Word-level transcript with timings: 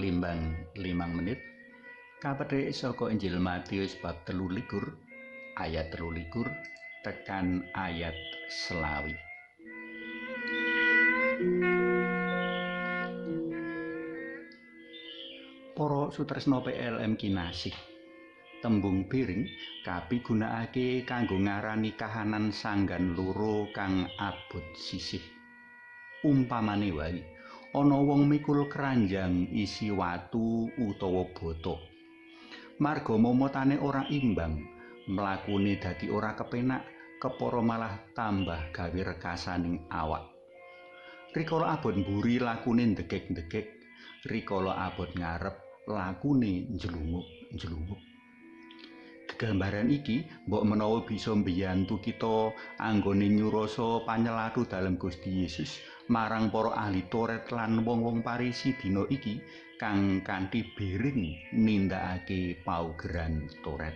limbang 0.00 0.56
limang 0.80 1.12
menit. 1.12 1.36
Kapethik 2.24 2.72
saka 2.72 3.12
Injil 3.12 3.36
Matius 3.36 4.00
bab 4.00 4.24
telu 4.24 4.48
likur 4.48 4.96
ayat 5.60 5.92
telu 5.92 6.08
likur 6.08 6.48
tekan 7.04 7.68
ayat 7.76 8.16
selawi. 8.48 9.12
Para 15.76 16.08
sutresna 16.14 16.64
PLM 16.64 17.20
kinasih 17.20 17.76
tembung 18.64 19.04
piring 19.04 19.44
kapigunakake 19.84 21.04
kanggo 21.04 21.36
ngarani 21.36 21.92
kahanan 21.92 22.56
sanggan 22.56 23.12
loro 23.12 23.68
kang 23.76 24.08
abot 24.16 24.64
sisih. 24.80 25.20
Umpamane 26.24 26.88
wae 26.94 27.41
ana 27.72 27.96
wong 27.96 28.28
mikul 28.28 28.68
keranjang 28.68 29.48
isi 29.48 29.88
watu 29.88 30.68
utawa 30.76 31.24
boto. 31.32 31.80
Marga 32.84 33.16
momotane 33.16 33.80
ora 33.80 34.04
imbang, 34.12 34.60
mlakune 35.08 35.80
dadi 35.80 36.12
ora 36.12 36.36
kepenak, 36.36 36.84
kepara 37.16 37.64
malah 37.64 37.96
tambah 38.12 38.76
gawe 38.76 39.00
rekasaning 39.16 39.88
awak. 39.88 40.28
Rikala 41.32 41.80
abot 41.80 41.96
mburi 41.96 42.36
lakune 42.44 42.92
ndegek-ndegek, 42.92 43.64
rikala 44.28 44.76
abot 44.92 45.08
ngarep 45.16 45.56
lakune 45.88 46.68
njlunguk-njlunguk. 46.76 48.00
Gambaran 49.32 49.90
iki 49.90 50.22
mbok 50.46 50.62
menawa 50.68 51.02
bisa 51.02 51.34
mbiyantu 51.34 51.98
kita 51.98 52.54
anggone 52.78 53.26
nyurasa 53.26 54.04
panyelatu 54.06 54.62
dalam 54.68 54.94
Gusti 54.94 55.42
Yesus 55.42 55.82
marang 56.10 56.50
para 56.50 56.74
ahli 56.74 57.06
Toret 57.06 57.50
lan 57.54 57.86
wong-wong 57.86 58.24
Parisi 58.26 58.74
dina 58.74 59.06
iki 59.06 59.38
kang 59.78 60.22
kanthi 60.22 60.62
biring 60.74 61.54
nindakake 61.54 62.62
paugeran 62.62 63.46
Toret. 63.62 63.94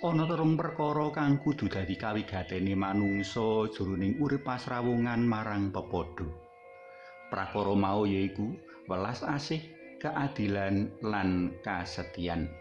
Ana 0.00 0.24
terung 0.24 0.56
perkara 0.56 1.12
kang 1.12 1.36
kudu 1.36 1.68
dadi 1.68 1.92
kawigatene 1.92 2.72
manungsa 2.72 3.68
jroning 3.68 4.16
urip 4.16 4.48
pasrawungan 4.48 5.20
marang 5.20 5.68
pepodo. 5.68 6.24
Prakara 7.28 7.76
mau 7.76 8.08
yaiku 8.08 8.56
welas 8.88 9.20
asih, 9.20 9.60
keadilan 10.00 10.88
lan 11.04 11.52
kasetyan. 11.60 12.59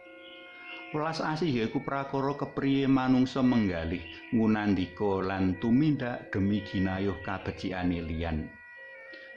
Welas 0.89 1.21
asih 1.21 1.53
yaiku 1.53 1.85
prakara 1.85 2.33
kepriye 2.33 2.89
manungsa 2.89 3.45
menggalih 3.45 4.01
ngunandika 4.33 5.21
lan 5.21 5.53
tumindak 5.61 6.33
demi 6.33 6.65
ginayuh 6.65 7.13
kabecikane 7.21 8.01
liyan. 8.01 8.49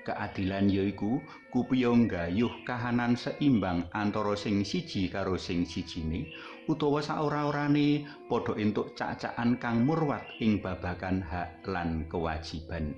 Keadilan 0.00 0.72
yaiku 0.72 1.20
kupiya 1.53 1.92
nggayuh 1.92 2.64
kahanan 2.64 3.20
seimbang 3.20 3.84
antara 3.92 4.33
sing 4.33 4.64
siji 4.64 5.12
karo 5.12 5.36
sing 5.36 5.69
sijine 5.69 6.33
utawa 6.72 7.05
saora-orane 7.05 8.09
padha 8.33 8.56
entuk 8.56 8.97
cacakan 8.97 9.61
kang 9.61 9.84
murwat 9.84 10.25
ing 10.41 10.56
babagan 10.64 11.20
hak 11.20 11.69
lan 11.69 12.09
kewajiban. 12.09 12.97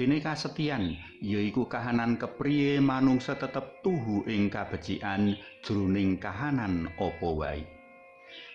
Dene 0.00 0.16
kasetyan 0.16 0.96
yaiku 1.20 1.68
kahanan 1.68 2.16
kepriye 2.16 2.80
manungsa 2.80 3.36
tetep 3.36 3.84
tuhu 3.84 4.24
ing 4.24 4.48
kabecikan 4.48 5.36
jroning 5.60 6.16
kahanan 6.16 6.88
apa 6.96 7.28
wae. 7.28 7.68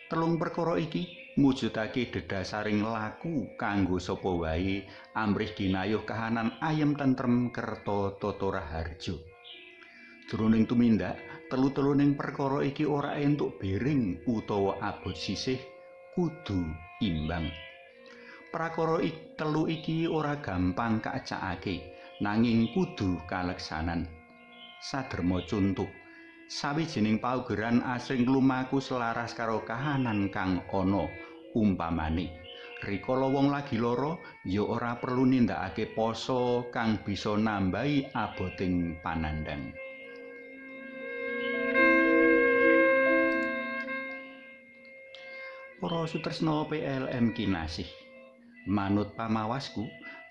Telung 0.09 0.41
perkara 0.41 0.81
iki 0.81 1.05
mujudake 1.37 2.09
dedasaring 2.09 2.81
laku 2.81 3.53
kanggo 3.61 4.01
sapa 4.01 4.25
wae 4.25 4.89
amrih 5.13 5.53
ginayuh 5.53 6.01
kahanan 6.01 6.57
ayem 6.65 6.97
tentrem 6.97 7.53
kerto 7.53 8.17
tata 8.17 8.47
raharja. 8.49 9.13
Jroning 10.25 10.65
tumindak, 10.65 11.21
telu-teluning 11.53 12.17
perkara 12.17 12.65
iki 12.65 12.89
ora 12.89 13.21
entuk 13.21 13.61
bering 13.61 14.17
utawa 14.25 14.81
abot 14.81 15.13
sisih 15.13 15.61
kudu 16.17 16.73
imbang. 17.05 17.53
Prakara 18.55 19.03
telu 19.35 19.67
iki 19.67 20.07
ora 20.07 20.39
gampang 20.39 21.03
kacakake 21.03 21.91
nanging 22.23 22.71
kudu 22.71 23.19
kaleksanan. 23.27 24.07
Saderma 24.79 25.43
contoh 25.43 25.91
sawijining 26.47 27.19
paugeran 27.19 27.83
asring 27.83 28.23
lumaku 28.23 28.79
selaras 28.79 29.35
karo 29.35 29.65
kahanan 29.67 30.31
kang 30.31 30.63
ana 30.71 31.03
umpamane 31.51 32.31
rikala 32.85 33.25
wong 33.27 33.49
lagi 33.49 33.81
lara 33.81 34.13
ya 34.45 34.61
ora 34.61 34.93
perlu 35.01 35.25
nindakake 35.25 35.97
poso 35.97 36.69
kang 36.69 37.01
bisa 37.01 37.33
nambahi 37.33 38.13
aboting 38.13 39.01
panandang 39.01 39.73
Para 45.75 46.07
sutresna 46.09 46.65
PLM 46.65 47.33
kinasih 47.33 48.04
manut 48.65 49.13
pamawasku 49.13 49.85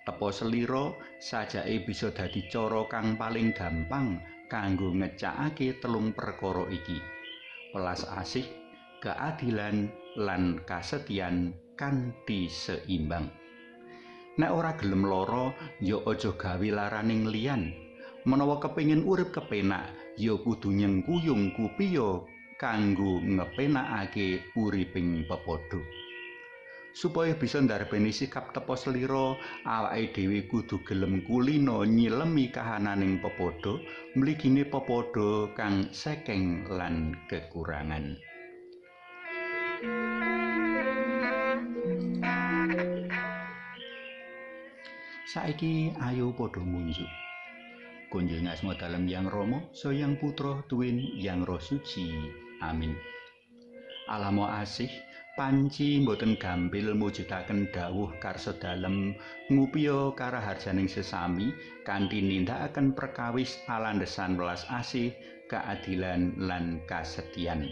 tepo 0.06 0.28
selira 0.30 0.92
sajake 1.18 1.86
bisa 1.86 2.12
dadi 2.12 2.44
cara 2.50 2.84
kang 2.90 3.16
paling 3.16 3.54
gampang 3.56 4.20
kanggo 4.46 4.92
ngecakake 4.92 5.80
telung 5.80 6.12
perkara 6.12 6.68
iki. 6.70 6.98
Welas 7.74 8.06
asih 8.06 8.46
keadilan 9.02 9.90
lan 10.20 10.62
kasetyan 10.62 11.54
kanthi 11.74 12.46
seimbang 12.46 13.44
nek 14.34 14.50
ora 14.50 14.74
gelem 14.74 15.06
lara 15.06 15.54
ya 15.78 16.02
aja 16.06 16.34
gawe 16.34 16.68
laraning 16.70 17.30
liyan. 17.30 17.70
Menawa 18.24 18.56
kepingin 18.56 19.04
urip 19.04 19.36
kepenak 19.36 19.92
ya 20.16 20.34
kudu 20.40 20.72
nyengkuyung 20.72 21.52
kupiya 21.52 22.24
kanggo 22.56 23.20
ngepenakake 23.20 24.40
uriping 24.56 25.28
pepodo. 25.28 25.84
Supaya 26.94 27.34
bisa 27.34 27.58
ndarbeni 27.58 28.14
sikap 28.14 28.54
tepo 28.54 28.78
selira 28.78 29.34
awake 29.66 30.14
dhewe 30.14 30.46
kudu 30.46 30.78
gelem 30.86 31.26
kulino 31.26 31.82
nyilemi 31.82 32.54
kahananing 32.54 33.18
pepodo 33.18 33.82
mligine 34.14 34.62
pepodo 34.62 35.50
kang 35.58 35.90
sekeng 35.90 36.70
lan 36.70 37.18
kekurangan. 37.26 38.14
Saiki 45.34 45.90
ayo 45.98 46.30
padha 46.30 46.62
munjuk. 46.62 47.10
Kunjung 48.06 48.46
asma 48.46 48.78
dalem 48.78 49.10
yang 49.10 49.26
romo 49.26 49.66
so 49.74 49.90
yang 49.90 50.14
putra 50.14 50.62
tuwin 50.70 51.02
yang 51.18 51.42
roh 51.42 51.58
suci 51.58 52.14
amin. 52.62 52.94
Alamo 54.06 54.46
asih 54.46 54.86
panci 55.34 55.98
mboten 55.98 56.38
gampil 56.38 56.94
mujudaken 56.94 57.66
dawuh 57.74 58.14
karsa 58.22 58.54
dalem 58.54 59.18
ngupiya 59.50 60.14
karaharjaning 60.14 60.86
sesami 60.86 61.50
kanthi 61.82 62.22
nindakaken 62.22 62.94
perkawis 62.94 63.58
alandesan 63.66 64.38
welas 64.38 64.62
asih 64.70 65.10
keadilan 65.50 66.38
lan 66.38 66.78
kasetyan 66.86 67.66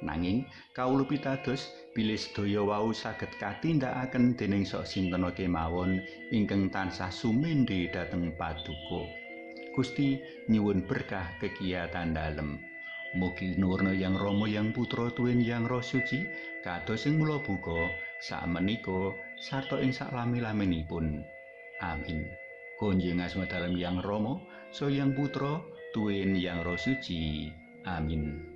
nanging 0.00 0.48
kawula 0.72 1.04
pitados 1.04 1.68
bilih 1.92 2.16
sedaya 2.16 2.64
wau 2.64 2.92
saged 2.92 3.32
katindakaken 3.36 4.36
dening 4.36 4.64
sok 4.64 4.88
sinten 4.88 5.24
kemawon 5.32 6.00
ingkang 6.32 6.68
tansah 6.68 7.08
sumendhe 7.08 7.88
dhateng 7.88 8.36
paduka. 8.36 9.08
Gusti 9.72 10.20
nyuwun 10.48 10.84
berkah 10.88 11.36
kegiatan 11.40 12.16
dalem 12.16 12.60
Mugi 13.14 13.54
nurna 13.54 13.94
yang 13.94 14.18
Rama 14.18 14.50
yang 14.50 14.74
Putra 14.74 15.12
tuwin 15.14 15.38
yang 15.38 15.68
Roh 15.68 15.84
Suci 15.84 16.26
kados 16.66 17.06
sing 17.06 17.22
mula 17.22 17.38
buka 17.38 17.86
sak 18.18 18.42
menika 18.50 19.14
sarta 19.38 19.78
ing 19.78 19.94
sak 19.94 20.10
lami-laminipun. 20.10 21.22
Amin. 21.84 22.26
Kunjung 22.80 23.22
asma 23.22 23.46
dalam 23.46 23.78
yang 23.78 24.02
Rama, 24.02 24.40
so 24.72 24.90
yang 24.90 25.14
Putra 25.14 25.62
tuwin 25.94 26.34
yang 26.34 26.64
Roh 26.66 26.80
Suci. 26.80 27.52
Amin. 27.86 28.55